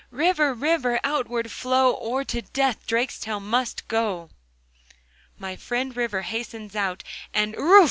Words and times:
'River, 0.09 0.55
River, 0.55 0.99
outward 1.03 1.51
flow, 1.51 1.91
Or 1.93 2.23
to 2.25 2.41
death 2.41 2.87
Drakestail 2.87 3.39
must 3.39 3.87
go.' 3.87 4.31
My 5.37 5.55
friend 5.55 5.95
River 5.95 6.23
hastens 6.23 6.75
out, 6.75 7.03
and 7.35 7.53
errouf! 7.53 7.79